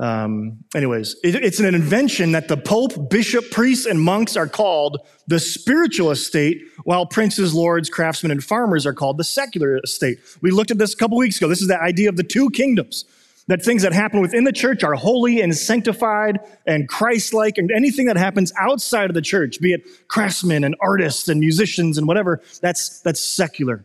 [0.00, 5.06] Um, anyways, it, it's an invention that the Pope, bishop, priests, and monks are called
[5.28, 10.18] the spiritual estate, while princes, lords, craftsmen, and farmers are called the secular estate.
[10.40, 11.46] We looked at this a couple weeks ago.
[11.46, 13.04] This is the idea of the two kingdoms.
[13.48, 17.70] That things that happen within the church are holy and sanctified and Christ like, and
[17.72, 22.06] anything that happens outside of the church, be it craftsmen and artists and musicians and
[22.06, 23.84] whatever, that's, that's secular.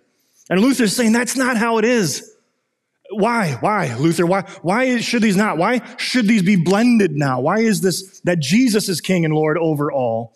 [0.50, 2.34] And Luther's saying that's not how it is.
[3.10, 3.58] Why?
[3.60, 4.26] Why, Luther?
[4.26, 5.58] Why, why should these not?
[5.58, 7.40] Why should these be blended now?
[7.40, 10.34] Why is this that Jesus is king and Lord over all?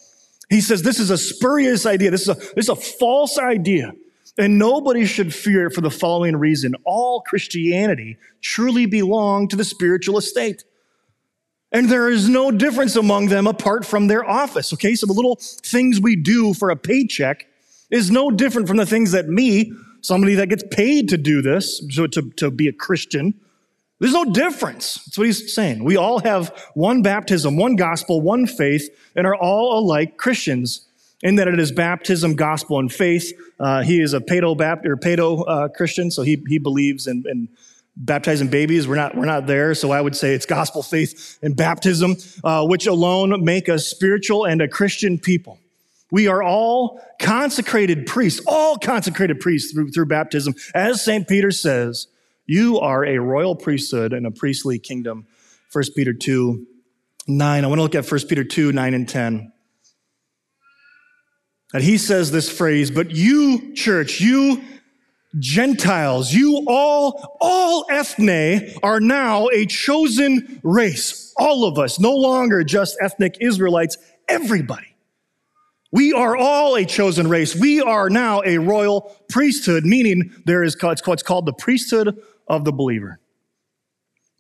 [0.50, 2.12] He says this is a spurious idea.
[2.12, 3.94] This is a, this is a false idea.
[4.38, 6.74] And nobody should fear for the following reason.
[6.86, 10.64] All Christianity truly belong to the spiritual estate.
[11.72, 14.74] And there is no difference among them apart from their office.
[14.74, 17.48] Okay, so the little things we do for a paycheck
[17.90, 21.86] is no different from the things that me, somebody that gets paid to do this,
[21.90, 23.34] so to, to be a Christian.
[24.00, 24.96] There's no difference.
[25.06, 25.84] That's what he's saying.
[25.84, 30.88] We all have one baptism, one gospel, one faith, and are all alike Christians
[31.24, 33.32] in that it is baptism, gospel, and faith.
[33.60, 37.24] Uh, he is a Paedo Baptist or Paedo uh, Christian, so he, he believes in,
[37.30, 37.50] in,
[37.96, 38.88] baptizing babies.
[38.88, 42.66] We're not, we're not there, so I would say it's gospel, faith, and baptism, uh,
[42.66, 45.60] which alone make us spiritual and a Christian people.
[46.10, 50.56] We are all consecrated priests, all consecrated priests through, through baptism.
[50.74, 51.28] As St.
[51.28, 52.08] Peter says,
[52.46, 55.26] you are a royal priesthood and a priestly kingdom.
[55.72, 56.68] 1 Peter 2,
[57.28, 57.64] 9.
[57.64, 59.54] I want to look at 1 Peter 2, 9 and 10.
[61.74, 64.62] And he says this phrase, but you, church, you
[65.40, 71.34] Gentiles, you all, all ethne are now a chosen race.
[71.38, 74.88] All of us, no longer just ethnic Israelites, everybody.
[75.94, 77.56] We are all a chosen race.
[77.56, 82.74] We are now a royal priesthood, meaning there is what's called the priesthood of the
[82.74, 83.21] believer.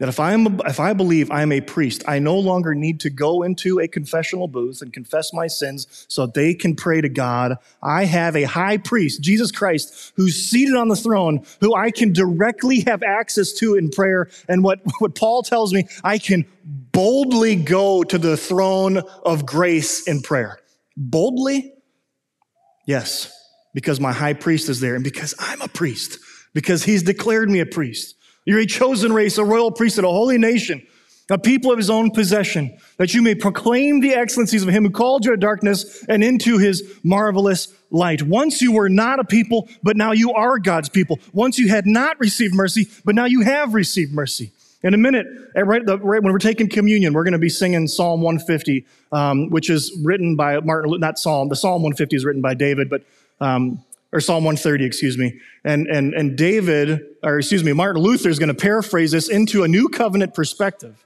[0.02, 3.02] That if I, am, if I believe I am a priest, I no longer need
[3.02, 7.08] to go into a confessional booth and confess my sins so they can pray to
[7.08, 7.60] God.
[7.84, 12.14] I have a high priest, Jesus Christ, who's seated on the throne, who I can
[12.14, 14.28] directly have access to in prayer.
[14.50, 20.08] And what, what Paul tells me, I can boldly go to the throne of grace
[20.08, 20.58] in prayer.
[20.98, 21.76] Boldly?
[22.88, 23.32] Yes,
[23.76, 26.18] because my high priest is there and because I'm a priest,
[26.56, 28.16] because he's declared me a priest.
[28.45, 30.86] You're a chosen race, a royal priesthood, a holy nation,
[31.30, 34.89] a people of his own possession, that you may proclaim the excellencies of him who
[34.89, 38.23] called you out of darkness and into his marvelous light.
[38.23, 41.19] Once you were not a people, but now you are God's people.
[41.34, 44.51] Once you had not received mercy, but now you have received mercy.
[44.84, 47.88] In a minute, right, the, right when we're taking communion, we're going to be singing
[47.88, 52.41] Psalm 150, um, which is written by Martin, not Psalm, the Psalm 150 is written
[52.41, 53.04] by David, but,
[53.39, 55.39] um, or Psalm 130, excuse me.
[55.63, 59.63] And, and, and David, or excuse me, Martin Luther is going to paraphrase this into
[59.63, 61.04] a new covenant perspective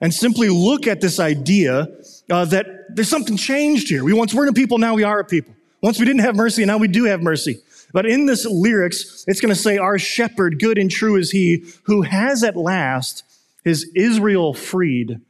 [0.00, 1.88] and simply look at this idea
[2.30, 4.04] uh, that there's something changed here.
[4.04, 5.54] We once weren't a people, now we are a people.
[5.82, 7.58] Once we didn't have mercy, now we do have mercy.
[7.92, 11.64] But in this lyrics, it's going to say, Our shepherd, good and true is he,
[11.84, 13.24] who has at last
[13.64, 15.20] his Israel freed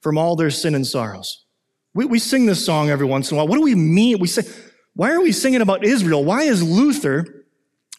[0.00, 1.44] from all their sin and sorrows.
[1.94, 3.48] We, we sing this song every once in a while.
[3.48, 4.18] What do we mean?
[4.18, 4.42] We say,
[4.94, 6.24] why are we singing about Israel?
[6.24, 7.44] Why is Luther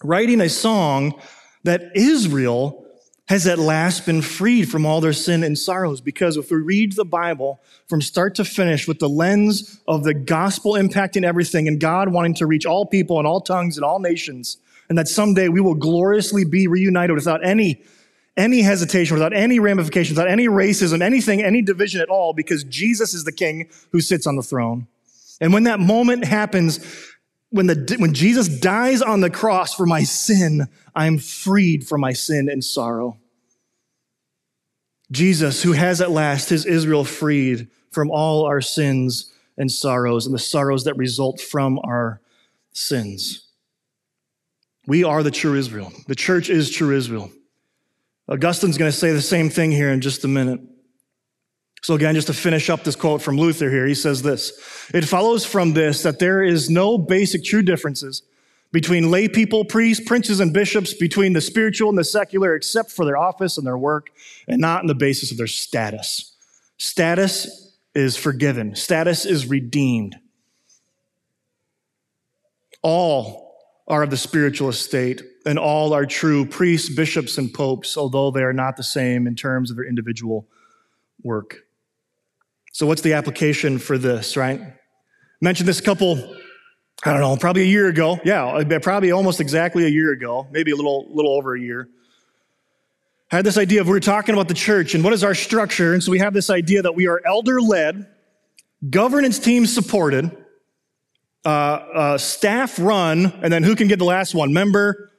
[0.03, 1.19] writing a song
[1.63, 2.83] that Israel
[3.27, 6.01] has at last been freed from all their sin and sorrows.
[6.01, 10.13] Because if we read the Bible from start to finish with the lens of the
[10.13, 13.99] gospel impacting everything and God wanting to reach all people and all tongues and all
[13.99, 14.57] nations,
[14.89, 17.81] and that someday we will gloriously be reunited without any,
[18.35, 23.13] any hesitation, without any ramifications, without any racism, anything, any division at all, because Jesus
[23.13, 24.87] is the king who sits on the throne.
[25.41, 26.79] And when that moment happens,
[27.49, 32.13] when, the, when Jesus dies on the cross for my sin, I'm freed from my
[32.13, 33.17] sin and sorrow.
[35.11, 40.33] Jesus, who has at last his Israel freed from all our sins and sorrows and
[40.33, 42.21] the sorrows that result from our
[42.71, 43.47] sins.
[44.87, 45.93] We are the true Israel.
[46.07, 47.31] The church is true Israel.
[48.27, 50.59] Augustine's going to say the same thing here in just a minute.
[51.83, 54.53] So again, just to finish up this quote from Luther here, he says this.
[54.93, 58.23] It follows from this that there is no basic true differences
[58.71, 63.03] between lay people, priests, princes, and bishops, between the spiritual and the secular, except for
[63.03, 64.11] their office and their work,
[64.47, 66.33] and not on the basis of their status.
[66.77, 68.75] Status is forgiven.
[68.75, 70.15] Status is redeemed.
[72.81, 73.57] All
[73.89, 78.43] are of the spiritual estate, and all are true priests, bishops, and popes, although they
[78.43, 80.47] are not the same in terms of their individual
[81.21, 81.57] work.
[82.73, 84.59] So, what's the application for this, right?
[85.41, 86.17] Mentioned this couple,
[87.05, 88.19] I don't know, probably a year ago.
[88.25, 91.87] Yeah, probably almost exactly a year ago, maybe a little, little over a year.
[93.31, 95.35] I had this idea of we were talking about the church and what is our
[95.35, 95.93] structure.
[95.93, 98.07] And so we have this idea that we are elder led,
[98.89, 100.35] governance team supported,
[101.45, 104.51] uh, uh, staff run, and then who can get the last one?
[104.51, 105.11] Member,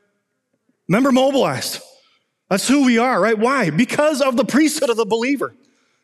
[0.88, 1.80] member mobilized.
[2.50, 3.38] That's who we are, right?
[3.38, 3.70] Why?
[3.70, 5.54] Because of the priesthood of the believer.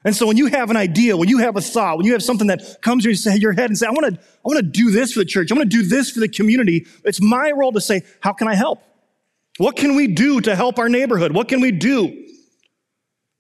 [0.04, 2.22] And so when you have an idea, when you have a thought, when you have
[2.22, 4.90] something that comes to your head and say, I want to, I want to do
[4.90, 5.52] this for the church.
[5.52, 6.86] I want to do this for the community.
[7.04, 8.82] It's my role to say, how can I help?
[9.58, 11.32] What can we do to help our neighborhood?
[11.32, 12.26] What can we do?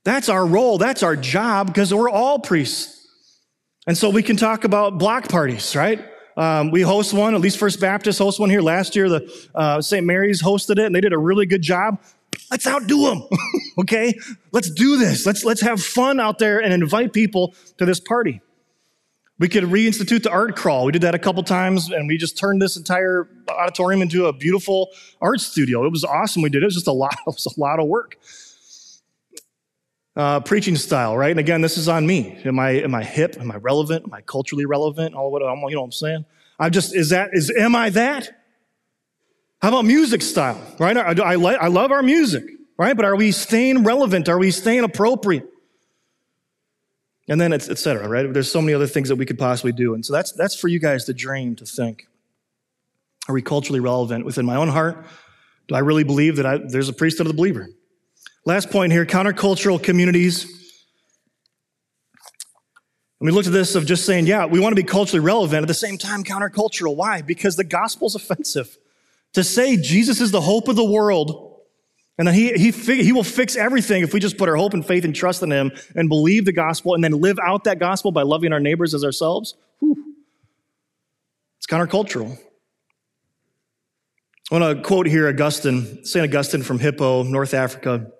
[0.04, 0.76] That's our role.
[0.76, 3.08] That's our job because we're all priests.
[3.86, 6.04] And so we can talk about block parties, right?
[6.36, 9.08] Um, we host one, at least First Baptist host one here last year.
[9.08, 10.06] The uh, St.
[10.06, 12.00] Mary's hosted it, and they did a really good job.
[12.50, 13.22] Let's outdo them,
[13.78, 14.18] okay?
[14.52, 15.24] Let's do this.
[15.24, 18.40] Let's let's have fun out there and invite people to this party.
[19.38, 20.84] We could reinstitute the art crawl.
[20.84, 24.34] We did that a couple times, and we just turned this entire auditorium into a
[24.34, 25.86] beautiful art studio.
[25.86, 26.42] It was awesome.
[26.42, 26.64] We did it.
[26.64, 27.14] It was just a lot.
[27.14, 28.16] It was a lot of work.
[30.16, 31.30] Uh, preaching style, right?
[31.30, 32.36] And again, this is on me.
[32.44, 33.36] Am I am I hip?
[33.38, 34.04] Am I relevant?
[34.04, 35.14] Am I culturally relevant?
[35.14, 36.24] All what you know what I'm saying?
[36.58, 38.39] I'm just is that is am I that?
[39.62, 40.96] How about music style, right?
[40.96, 42.44] I, I, I love our music,
[42.78, 42.96] right?
[42.96, 44.28] But are we staying relevant?
[44.28, 45.46] Are we staying appropriate?
[47.28, 48.32] And then it's et cetera, right?
[48.32, 49.94] There's so many other things that we could possibly do.
[49.94, 52.08] And so that's, that's for you guys to dream, to think.
[53.28, 54.24] Are we culturally relevant?
[54.24, 55.06] Within my own heart,
[55.68, 57.68] do I really believe that I, there's a priesthood of the believer?
[58.46, 60.44] Last point here countercultural communities.
[63.20, 65.62] And we looked at this of just saying, yeah, we want to be culturally relevant,
[65.62, 66.96] at the same time, countercultural.
[66.96, 67.20] Why?
[67.20, 68.78] Because the gospel's offensive.
[69.34, 71.50] To say Jesus is the hope of the world
[72.20, 72.70] and that he, he,
[73.02, 75.50] he will fix everything if we just put our hope and faith and trust in
[75.50, 78.92] him and believe the gospel and then live out that gospel by loving our neighbors
[78.92, 79.54] as ourselves.
[79.78, 80.16] Whew.
[81.56, 82.38] It's countercultural.
[84.50, 86.22] I want to quote here Augustine, St.
[86.22, 88.10] Augustine from Hippo, North Africa.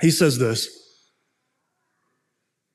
[0.00, 0.68] He says this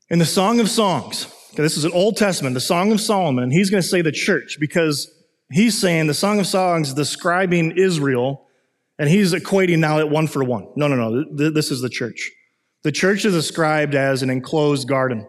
[0.10, 3.70] In the Song of Songs, this is an Old Testament, the Song of Solomon, he's
[3.70, 5.10] going to say the church because
[5.52, 8.48] he's saying the Song of Songs describing Israel,
[8.98, 10.68] and he's equating now at one for one.
[10.76, 11.52] No, no, no.
[11.52, 12.32] This is the church.
[12.84, 15.28] The church is described as an enclosed garden.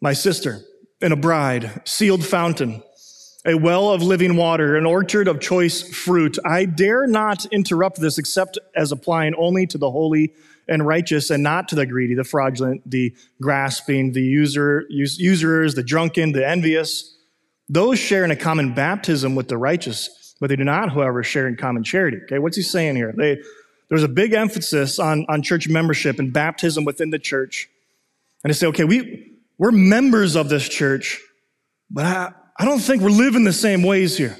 [0.00, 0.60] My sister
[1.00, 2.82] and a bride, sealed fountain,
[3.46, 6.38] a well of living water, an orchard of choice fruit.
[6.44, 10.32] I dare not interrupt this except as applying only to the holy
[10.66, 15.82] and righteous and not to the greedy, the fraudulent, the grasping, the user, usurers, the
[15.82, 17.13] drunken, the envious.
[17.68, 21.48] Those share in a common baptism with the righteous, but they do not, however, share
[21.48, 22.18] in common charity.
[22.24, 23.14] Okay, what's he saying here?
[23.16, 23.38] They,
[23.88, 27.68] there's a big emphasis on, on church membership and baptism within the church.
[28.42, 31.20] And they say, okay, we, we're members of this church,
[31.90, 34.36] but I, I don't think we're living the same ways here.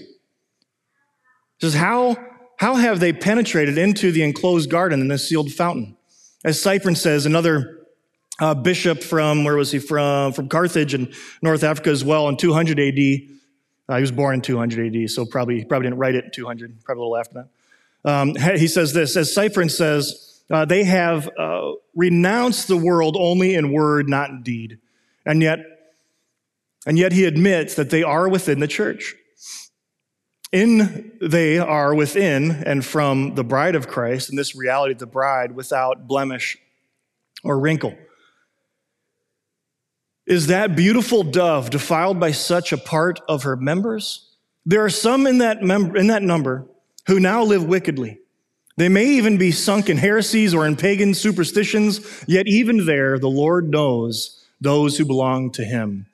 [1.60, 2.16] Just how,
[2.58, 5.96] how have they penetrated into the enclosed garden and the sealed fountain?
[6.44, 7.73] As Cyprian says, another
[8.40, 10.32] uh, bishop from, where was he from?
[10.32, 12.98] From Carthage in North Africa as well in 200 AD.
[13.88, 16.82] Uh, he was born in 200 AD, so probably, probably didn't write it in 200,
[16.84, 18.10] probably a little after that.
[18.10, 23.54] Um, he says this, as Cyprian says, uh, they have uh, renounced the world only
[23.54, 24.78] in word, not in deed.
[25.24, 25.60] And yet,
[26.86, 29.14] and yet he admits that they are within the church.
[30.52, 35.06] In they are within and from the bride of Christ, and this reality of the
[35.06, 36.56] bride without blemish
[37.42, 37.96] or wrinkle.
[40.26, 44.30] Is that beautiful dove defiled by such a part of her members?
[44.64, 46.66] There are some in that, mem- in that number
[47.06, 48.20] who now live wickedly.
[48.76, 53.28] They may even be sunk in heresies or in pagan superstitions, yet even there, the
[53.28, 56.06] Lord knows those who belong to him.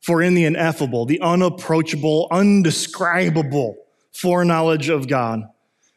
[0.00, 3.76] For in the ineffable, the unapproachable, undescribable,
[4.12, 5.42] foreknowledge of God.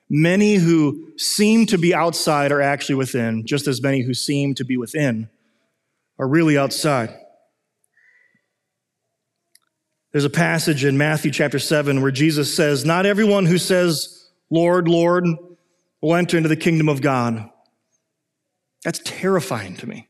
[0.10, 4.66] Many who seem to be outside are actually within, just as many who seem to
[4.66, 5.30] be within
[6.18, 7.16] are really outside.
[10.12, 14.88] There's a passage in Matthew chapter 7 where Jesus says, Not everyone who says, Lord,
[14.88, 15.26] Lord,
[16.02, 17.50] will enter into the kingdom of God.
[18.84, 20.10] That's terrifying to me.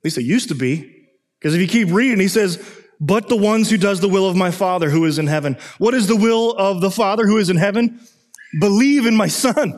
[0.00, 1.08] At least it used to be.
[1.38, 2.58] Because if you keep reading, he says,
[3.02, 5.56] but the ones who does the will of my Father who is in heaven.
[5.78, 8.00] What is the will of the Father who is in heaven?
[8.60, 9.76] Believe in my Son.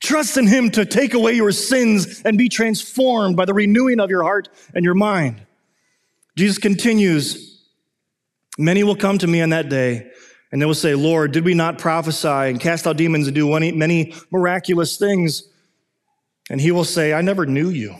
[0.00, 4.10] Trust in him to take away your sins and be transformed by the renewing of
[4.10, 5.40] your heart and your mind.
[6.34, 7.51] Jesus continues,
[8.58, 10.10] Many will come to me on that day
[10.50, 13.48] And they will say, Lord, did we not prophesy and cast out demons and do
[13.58, 15.48] many, miraculous things?
[16.50, 17.96] And he will say, I never knew you.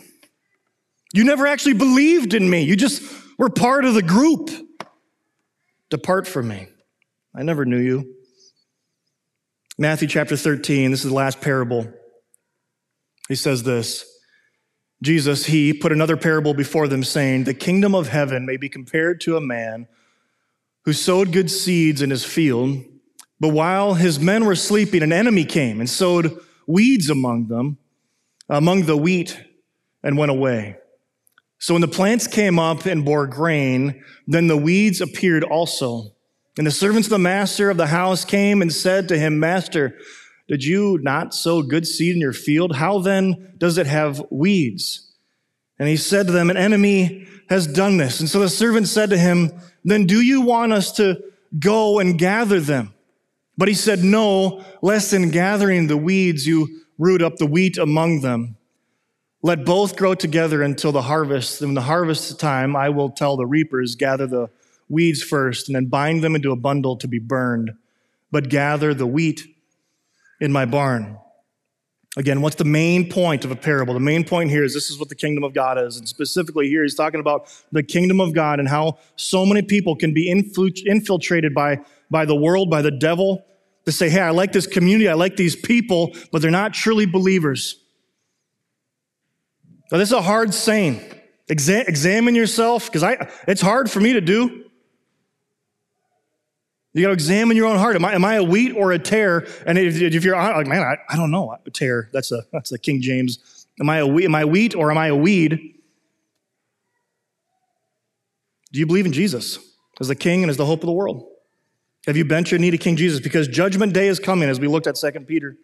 [1.15, 2.63] You never actually believed in me.
[2.63, 3.03] You just
[3.39, 4.51] were part of the group.
[5.89, 6.69] Depart from me.
[7.35, 8.15] I never knew you.
[9.79, 11.91] Matthew chapter 13, this is the last parable.
[13.29, 14.05] He says this
[15.03, 19.21] Jesus, he put another parable before them, saying, The kingdom of heaven may be compared
[19.23, 19.89] to a man
[20.85, 22.85] who sowed good seeds in his field,
[23.41, 27.79] but while his men were sleeping, an enemy came and sowed weeds among them,
[28.49, 29.39] among the wheat,
[30.03, 30.77] and went away.
[31.59, 36.13] So when the plants came up and bore grain, then the weeds appeared also.
[36.59, 39.97] And the servants of the master of the house came and said to him, Master,
[40.49, 42.77] did you not sow good seed in your field?
[42.77, 45.13] How then does it have weeds?
[45.79, 48.21] And he said to them, An enemy has done this.
[48.21, 49.53] And so the servant said to him,
[49.85, 51.23] Then do you want us to
[51.59, 52.95] go and gather them?
[53.57, 58.21] But he said, No, lest in gathering the weeds you root up the wheat among
[58.21, 58.57] them.
[59.43, 61.63] Let both grow together until the harvest.
[61.63, 64.49] And the harvest time, I will tell the reapers, gather the
[64.89, 67.73] weeds first, and then bind them into a bundle to be burned,
[68.31, 69.43] but gather the wheat
[70.41, 71.19] in my barn.
[72.17, 73.95] Again, what's the main point of a parable?
[73.95, 75.97] The main point here is this is what the kingdom of God is.
[75.97, 79.97] And specifically here, he's talking about the kingdom of God and how so many people
[79.97, 83.43] can be infiltrated by, by the world, by the devil,
[83.87, 87.07] to say, hey, I like this community, I like these people, but they're not truly
[87.07, 87.77] believers.
[89.91, 91.01] Now, this is a hard saying.
[91.49, 94.65] Exa- examine yourself, because it's hard for me to do.
[96.95, 97.97] You got to examine your own heart.
[97.97, 99.47] Am I, am I a wheat or a tare?
[99.67, 102.11] And if, if you're uh, like, man, I, I don't know, a tare.
[102.13, 103.67] That's a that's a King James.
[103.81, 104.27] Am I a wheat?
[104.27, 105.73] Am I wheat or am I a weed?
[108.73, 109.59] Do you believe in Jesus
[110.01, 111.27] as the King and as the hope of the world?
[112.07, 113.21] Have you bent your knee to King Jesus?
[113.21, 115.57] Because Judgment Day is coming, as we looked at Second Peter.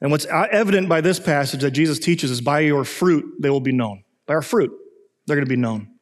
[0.00, 3.50] And what's uh, evident by this passage that Jesus teaches is by your fruit they
[3.50, 4.04] will be known.
[4.26, 4.72] By our fruit,
[5.26, 5.93] they're going to be known.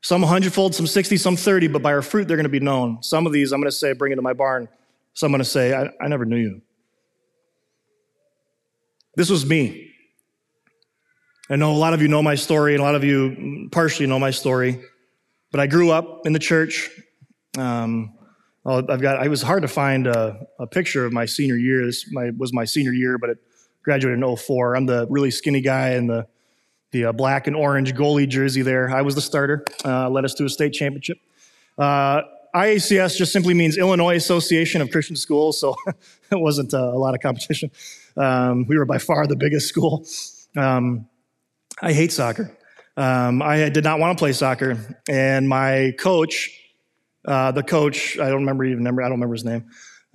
[0.00, 3.02] Some hundredfold, some 60, some 30, but by our fruit, they're going to be known.
[3.02, 4.68] Some of these, I'm going to say, bring it to my barn.
[5.14, 6.62] Some I'm going to say, I, I never knew you.
[9.16, 9.90] This was me.
[11.50, 14.06] I know a lot of you know my story, and a lot of you partially
[14.06, 14.80] know my story,
[15.50, 16.90] but I grew up in the church.
[17.56, 18.14] Um,
[18.64, 21.86] I've got, it was hard to find a, a picture of my senior year.
[21.86, 23.38] This my, was my senior year, but it
[23.82, 24.76] graduated in 04.
[24.76, 26.28] I'm the really skinny guy in the
[26.90, 28.90] the uh, black and orange goalie jersey there.
[28.90, 31.18] I was the starter, uh, led us to a state championship.
[31.76, 32.22] Uh,
[32.54, 35.76] IACS just simply means Illinois Association of Christian Schools, so
[36.32, 37.70] it wasn't uh, a lot of competition.
[38.16, 40.06] Um, we were by far the biggest school.
[40.56, 41.08] Um,
[41.80, 42.56] I hate soccer.
[42.96, 44.76] Um, I did not want to play soccer,
[45.08, 46.50] and my coach,
[47.24, 49.66] uh, the coach, I don't remember even remember, I don't remember his name.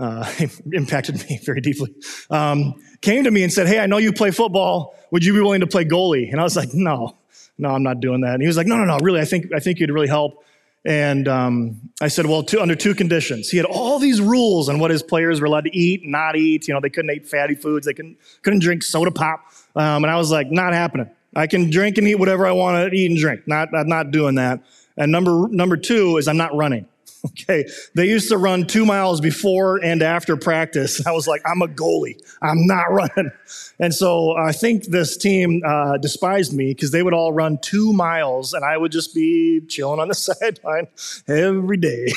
[0.03, 0.29] Uh,
[0.73, 1.93] impacted me very deeply.
[2.29, 5.41] Um, came to me and said, "Hey, I know you play football would you be
[5.41, 6.31] willing to play goalie?
[6.31, 7.15] And I was like, no,
[7.59, 8.33] no, I'm not doing that.
[8.33, 10.43] And he was like, no, no, no, really, I think, I think you'd really help.
[10.85, 13.47] And um, I said, well, two, under two conditions.
[13.47, 16.35] He had all these rules on what his players were allowed to eat and not
[16.35, 16.67] eat.
[16.67, 17.85] You know, they couldn't eat fatty foods.
[17.85, 19.41] They couldn't, couldn't drink soda pop.
[19.75, 21.11] Um, and I was like, not happening.
[21.35, 23.47] I can drink and eat whatever I want to eat and drink.
[23.47, 24.61] Not, I'm not doing that.
[24.97, 26.87] And number, number two is I'm not running.
[27.33, 27.65] Okay.
[27.95, 31.05] They used to run two miles before and after practice.
[31.07, 32.19] I was like, I'm a goalie.
[32.41, 33.31] I'm not running.
[33.79, 37.93] And so I think this team uh, despised me because they would all run two
[37.93, 40.87] miles and I would just be chilling on the sideline
[41.27, 42.07] every day.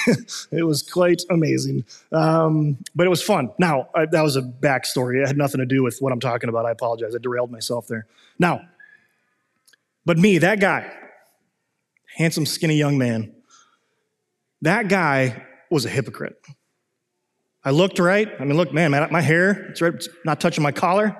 [0.50, 1.84] it was quite amazing.
[2.10, 3.52] Um, but it was fun.
[3.58, 5.22] Now, I, that was a backstory.
[5.22, 6.66] It had nothing to do with what I'm talking about.
[6.66, 7.14] I apologize.
[7.14, 8.06] I derailed myself there.
[8.38, 8.62] Now,
[10.04, 10.92] but me, that guy,
[12.16, 13.35] handsome, skinny young man,
[14.62, 16.36] that guy was a hypocrite.
[17.64, 18.28] I looked right.
[18.38, 21.16] I mean, look, man, my hair, it's, right, it's not touching my collar.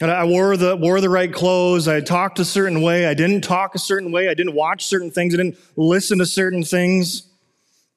[0.00, 1.86] And I wore the, wore the right clothes.
[1.86, 3.06] I talked a certain way.
[3.06, 4.28] I didn't talk a certain way.
[4.28, 5.32] I didn't watch certain things.
[5.32, 7.22] I didn't listen to certain things.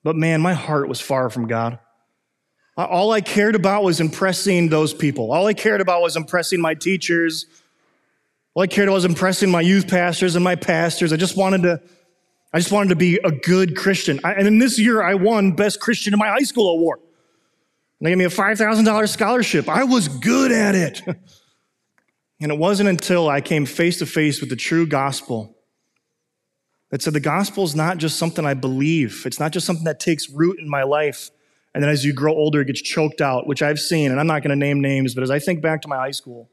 [0.04, 1.80] But man, my heart was far from God.
[2.78, 5.32] All I cared about was impressing those people.
[5.32, 7.46] All I cared about was impressing my teachers.
[8.54, 11.12] All I cared about was impressing my youth pastors and my pastors.
[11.12, 11.82] I just wanted to
[12.56, 14.22] I just wanted to be a good Christian.
[14.24, 17.02] I, and in this year, I won Best Christian in my high school award.
[18.00, 19.68] And they gave me a $5,000 scholarship.
[19.68, 21.02] I was good at it.
[22.40, 25.58] and it wasn't until I came face to face with the true gospel
[26.92, 30.00] that said the gospel is not just something I believe, it's not just something that
[30.00, 31.32] takes root in my life.
[31.74, 34.12] And then as you grow older, it gets choked out, which I've seen.
[34.12, 36.12] And I'm not going to name names, but as I think back to my high
[36.12, 36.50] school,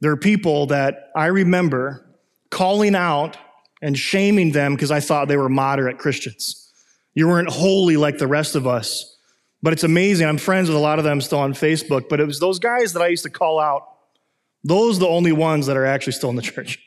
[0.00, 2.06] there are people that I remember
[2.48, 3.36] calling out
[3.84, 6.72] and shaming them because I thought they were moderate Christians.
[7.12, 9.18] You weren't holy like the rest of us.
[9.62, 10.26] But it's amazing.
[10.26, 12.94] I'm friends with a lot of them still on Facebook, but it was those guys
[12.94, 13.82] that I used to call out.
[14.62, 16.78] Those are the only ones that are actually still in the church.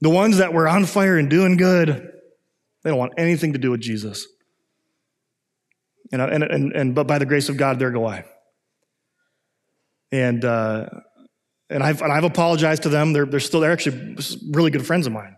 [0.00, 2.12] The ones that were on fire and doing good,
[2.84, 4.24] they don't want anything to do with Jesus.
[6.12, 8.24] And, and, and, and but by the grace of God, there go I.
[10.12, 10.88] And, uh,
[11.68, 13.12] and, I've, and I've apologized to them.
[13.12, 14.16] They're, they're still, they're actually
[14.52, 15.36] really good friends of mine.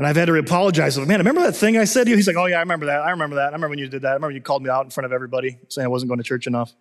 [0.00, 0.96] And I've had to apologize.
[0.96, 2.16] Like, man, remember that thing I said to you?
[2.16, 3.02] He's like, oh, yeah, I remember that.
[3.02, 3.42] I remember that.
[3.42, 4.12] I remember when you did that.
[4.12, 6.24] I remember you called me out in front of everybody saying I wasn't going to
[6.24, 6.72] church enough.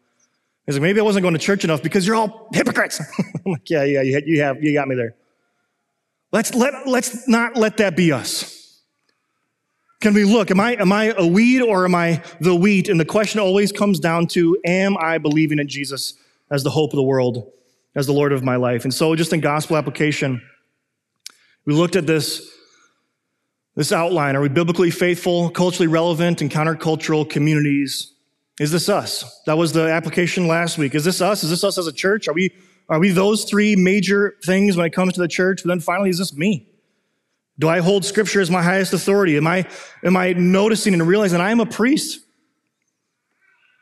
[0.65, 3.01] He's like, maybe I wasn't going to church enough because you're all hypocrites.
[3.45, 5.15] I'm like, yeah, yeah, you have, you got me there.
[6.31, 8.79] Let's, let, let's not let that be us.
[9.99, 10.49] Can we look?
[10.49, 12.87] Am I, am I a weed or am I the wheat?
[12.87, 16.13] And the question always comes down to, am I believing in Jesus
[16.49, 17.51] as the hope of the world,
[17.95, 18.85] as the Lord of my life?
[18.85, 20.41] And so just in gospel application,
[21.65, 22.49] we looked at this,
[23.75, 24.35] this outline.
[24.35, 28.13] Are we biblically faithful, culturally relevant, and countercultural communities?
[28.59, 29.41] Is this us?
[29.45, 30.95] That was the application last week.
[30.95, 31.43] Is this us?
[31.43, 32.27] Is this us as a church?
[32.27, 32.53] Are we,
[32.89, 35.61] are we those three major things when it comes to the church?
[35.63, 36.67] But then finally, is this me?
[37.57, 39.37] Do I hold scripture as my highest authority?
[39.37, 39.65] Am I,
[40.03, 42.19] am I noticing and realizing I am a priest?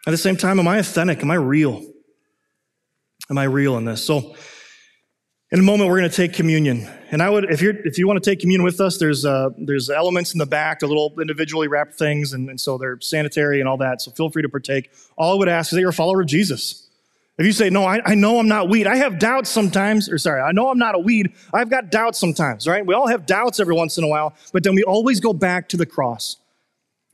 [0.07, 1.21] At the same time, am I authentic?
[1.21, 1.83] Am I real?
[3.29, 4.03] Am I real in this?
[4.03, 4.35] So,
[5.51, 6.89] in a moment, we're going to take communion.
[7.09, 9.49] And I would, if you're, if you want to take communion with us, there's, uh,
[9.57, 13.61] there's elements in the back, the little individually wrapped things, and, and so they're sanitary
[13.61, 14.01] and all that.
[14.01, 14.91] So feel free to partake.
[15.17, 16.83] All I would ask is that you're a follower of Jesus.
[17.37, 20.17] If you say, no, I, I know I'm not weed, I have doubts sometimes, or
[20.17, 22.85] sorry, I know I'm not a weed, I've got doubts sometimes, right?
[22.85, 25.69] We all have doubts every once in a while, but then we always go back
[25.69, 26.37] to the cross.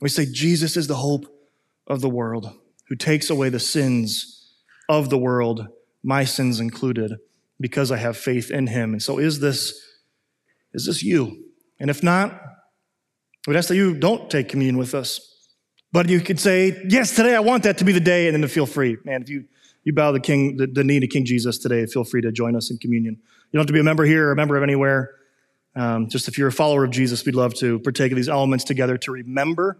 [0.00, 1.26] We say, Jesus is the hope
[1.86, 2.50] of the world
[2.88, 4.50] who takes away the sins
[4.88, 5.68] of the world,
[6.02, 7.18] my sins included,
[7.60, 8.92] because I have faith in him.
[8.92, 9.80] And so is this,
[10.72, 11.44] is this you?
[11.78, 12.40] And if not,
[13.46, 15.20] we'd ask that you don't take communion with us.
[15.92, 18.42] But you could say, yes, today I want that to be the day, and then
[18.42, 18.96] to feel free.
[19.04, 19.44] Man, if you
[19.84, 22.56] you bow the king, the, the knee to King Jesus today, feel free to join
[22.56, 23.14] us in communion.
[23.14, 25.10] You don't have to be a member here or a member of anywhere.
[25.76, 28.64] Um, just if you're a follower of Jesus, we'd love to partake of these elements
[28.64, 29.78] together to remember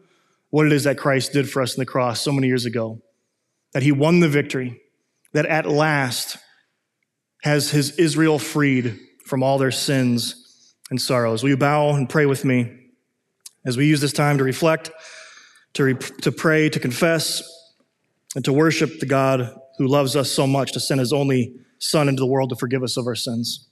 [0.51, 3.01] what it is that Christ did for us in the cross so many years ago.
[3.73, 4.81] That he won the victory,
[5.33, 6.37] that at last
[7.45, 11.43] has his Israel freed from all their sins and sorrows.
[11.43, 12.89] Will you bow and pray with me
[13.67, 14.91] as we use this time to reflect,
[15.75, 17.43] to, re- to pray, to confess,
[18.35, 22.09] and to worship the God who loves us so much to send his only Son
[22.09, 23.69] into the world to forgive us of our sins.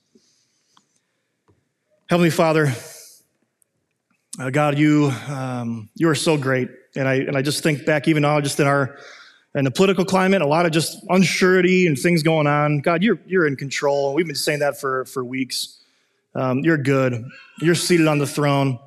[2.11, 2.70] Heavenly Father,
[4.39, 8.07] uh, God, you um, you are so great, and I and I just think back
[8.07, 8.99] even now, just in our
[9.55, 12.80] in the political climate, a lot of just unsurety and things going on.
[12.80, 14.14] God, you're you're in control.
[14.14, 15.78] We've been saying that for for weeks.
[16.34, 17.24] Um, you're good.
[17.61, 18.78] You're seated on the throne.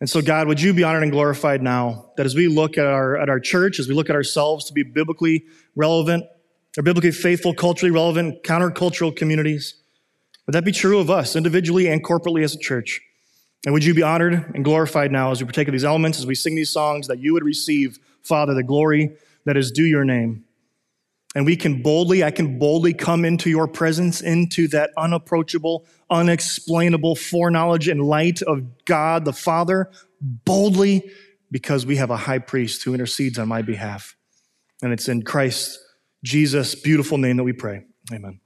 [0.00, 2.86] And so, God, would you be honored and glorified now that as we look at
[2.86, 5.44] our, at our church, as we look at ourselves to be biblically
[5.76, 6.24] relevant,
[6.78, 9.74] or biblically faithful, culturally relevant, countercultural communities.
[10.46, 13.00] Would that be true of us individually and corporately as a church?
[13.66, 16.26] And would you be honored and glorified now as we partake of these elements, as
[16.26, 19.10] we sing these songs, that you would receive, Father, the glory
[19.44, 20.44] that is due your name.
[21.34, 27.14] And we can boldly, I can boldly come into your presence, into that unapproachable, unexplainable
[27.14, 31.08] foreknowledge and light of God the Father, boldly
[31.50, 34.16] because we have a high priest who intercedes on my behalf.
[34.82, 35.78] And it's in Christ
[36.24, 37.84] Jesus' beautiful name that we pray.
[38.12, 38.40] Amen.